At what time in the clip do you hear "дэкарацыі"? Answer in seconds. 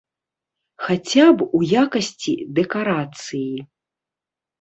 2.61-3.61